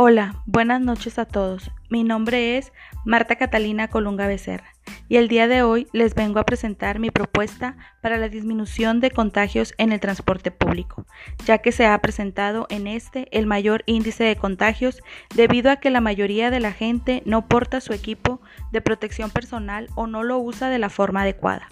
Hola, 0.00 0.44
buenas 0.46 0.80
noches 0.80 1.18
a 1.18 1.24
todos. 1.24 1.72
Mi 1.90 2.04
nombre 2.04 2.56
es 2.56 2.72
Marta 3.04 3.34
Catalina 3.34 3.88
Colunga 3.88 4.28
Becerra 4.28 4.72
y 5.08 5.16
el 5.16 5.26
día 5.26 5.48
de 5.48 5.62
hoy 5.62 5.88
les 5.92 6.14
vengo 6.14 6.38
a 6.38 6.44
presentar 6.44 7.00
mi 7.00 7.10
propuesta 7.10 7.76
para 8.00 8.16
la 8.16 8.28
disminución 8.28 9.00
de 9.00 9.10
contagios 9.10 9.74
en 9.76 9.90
el 9.90 9.98
transporte 9.98 10.52
público, 10.52 11.04
ya 11.44 11.58
que 11.58 11.72
se 11.72 11.84
ha 11.84 11.98
presentado 12.00 12.68
en 12.70 12.86
este 12.86 13.26
el 13.36 13.46
mayor 13.46 13.82
índice 13.86 14.22
de 14.22 14.36
contagios 14.36 15.02
debido 15.34 15.68
a 15.68 15.78
que 15.78 15.90
la 15.90 16.00
mayoría 16.00 16.52
de 16.52 16.60
la 16.60 16.70
gente 16.70 17.24
no 17.26 17.48
porta 17.48 17.80
su 17.80 17.92
equipo 17.92 18.40
de 18.70 18.80
protección 18.80 19.30
personal 19.30 19.88
o 19.96 20.06
no 20.06 20.22
lo 20.22 20.38
usa 20.38 20.68
de 20.68 20.78
la 20.78 20.90
forma 20.90 21.22
adecuada. 21.22 21.66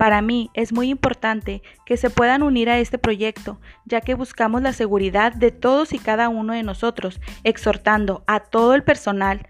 Para 0.00 0.22
mí 0.22 0.50
es 0.54 0.72
muy 0.72 0.88
importante 0.88 1.62
que 1.84 1.98
se 1.98 2.08
puedan 2.08 2.42
unir 2.42 2.70
a 2.70 2.78
este 2.78 2.96
proyecto, 2.96 3.60
ya 3.84 4.00
que 4.00 4.14
buscamos 4.14 4.62
la 4.62 4.72
seguridad 4.72 5.34
de 5.34 5.50
todos 5.50 5.92
y 5.92 5.98
cada 5.98 6.30
uno 6.30 6.54
de 6.54 6.62
nosotros, 6.62 7.20
exhortando 7.44 8.24
a 8.26 8.40
todo 8.40 8.74
el 8.74 8.82
personal 8.82 9.46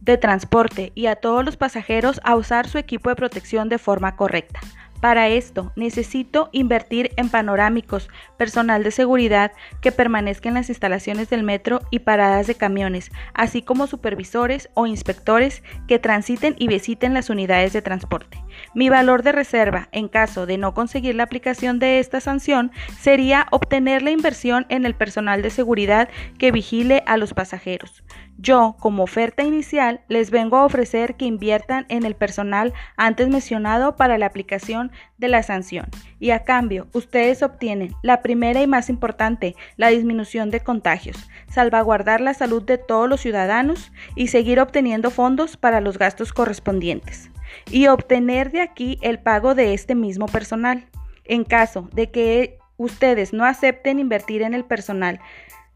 de 0.00 0.16
transporte 0.16 0.90
y 0.94 1.04
a 1.04 1.16
todos 1.16 1.44
los 1.44 1.58
pasajeros 1.58 2.18
a 2.24 2.34
usar 2.34 2.66
su 2.66 2.78
equipo 2.78 3.10
de 3.10 3.16
protección 3.16 3.68
de 3.68 3.76
forma 3.76 4.16
correcta. 4.16 4.58
Para 5.02 5.28
esto 5.28 5.70
necesito 5.76 6.48
invertir 6.52 7.10
en 7.18 7.28
panorámicos, 7.28 8.08
personal 8.38 8.82
de 8.82 8.90
seguridad 8.90 9.52
que 9.82 9.92
permanezca 9.92 10.48
en 10.48 10.54
las 10.54 10.70
instalaciones 10.70 11.28
del 11.28 11.42
metro 11.42 11.82
y 11.90 11.98
paradas 11.98 12.46
de 12.46 12.54
camiones, 12.54 13.10
así 13.34 13.60
como 13.60 13.86
supervisores 13.86 14.70
o 14.72 14.86
inspectores 14.86 15.62
que 15.88 15.98
transiten 15.98 16.56
y 16.58 16.68
visiten 16.68 17.12
las 17.12 17.28
unidades 17.28 17.74
de 17.74 17.82
transporte. 17.82 18.41
Mi 18.74 18.88
valor 18.88 19.22
de 19.22 19.32
reserva, 19.32 19.88
en 19.92 20.08
caso 20.08 20.46
de 20.46 20.58
no 20.58 20.74
conseguir 20.74 21.14
la 21.14 21.24
aplicación 21.24 21.78
de 21.78 21.98
esta 21.98 22.20
sanción, 22.20 22.72
sería 22.98 23.46
obtener 23.50 24.02
la 24.02 24.10
inversión 24.10 24.66
en 24.68 24.86
el 24.86 24.94
personal 24.94 25.42
de 25.42 25.50
seguridad 25.50 26.08
que 26.38 26.52
vigile 26.52 27.02
a 27.06 27.16
los 27.16 27.34
pasajeros. 27.34 28.04
Yo, 28.38 28.76
como 28.80 29.04
oferta 29.04 29.44
inicial, 29.44 30.00
les 30.08 30.30
vengo 30.30 30.56
a 30.56 30.64
ofrecer 30.64 31.14
que 31.14 31.26
inviertan 31.26 31.86
en 31.88 32.04
el 32.04 32.16
personal 32.16 32.72
antes 32.96 33.28
mencionado 33.28 33.94
para 33.96 34.18
la 34.18 34.26
aplicación 34.26 34.90
de 35.18 35.28
la 35.28 35.42
sanción 35.42 35.86
y 36.18 36.30
a 36.30 36.44
cambio 36.44 36.88
ustedes 36.92 37.42
obtienen 37.42 37.94
la 38.02 38.22
primera 38.22 38.60
y 38.62 38.66
más 38.66 38.88
importante, 38.88 39.54
la 39.76 39.88
disminución 39.88 40.50
de 40.50 40.60
contagios, 40.60 41.28
salvaguardar 41.48 42.20
la 42.20 42.34
salud 42.34 42.62
de 42.62 42.78
todos 42.78 43.08
los 43.08 43.20
ciudadanos 43.20 43.92
y 44.16 44.28
seguir 44.28 44.60
obteniendo 44.60 45.10
fondos 45.10 45.56
para 45.56 45.80
los 45.80 45.98
gastos 45.98 46.32
correspondientes 46.32 47.30
y 47.70 47.86
obtener 47.86 48.50
de 48.50 48.60
aquí 48.60 48.98
el 49.02 49.18
pago 49.18 49.54
de 49.54 49.74
este 49.74 49.94
mismo 49.94 50.26
personal. 50.26 50.86
En 51.24 51.44
caso 51.44 51.88
de 51.92 52.10
que 52.10 52.58
ustedes 52.76 53.32
no 53.32 53.44
acepten 53.44 53.98
invertir 53.98 54.42
en 54.42 54.54
el 54.54 54.64
personal 54.64 55.20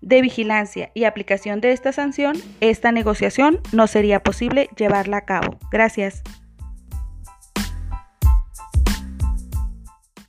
de 0.00 0.20
vigilancia 0.20 0.90
y 0.94 1.04
aplicación 1.04 1.60
de 1.60 1.72
esta 1.72 1.92
sanción, 1.92 2.36
esta 2.60 2.92
negociación 2.92 3.60
no 3.72 3.86
sería 3.86 4.22
posible 4.22 4.68
llevarla 4.76 5.18
a 5.18 5.24
cabo. 5.24 5.58
Gracias. 5.70 6.22